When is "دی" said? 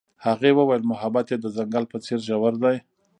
2.63-2.77